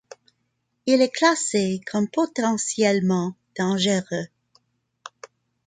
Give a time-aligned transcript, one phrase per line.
[0.87, 4.25] Il est classé comme potentiellement dangereux.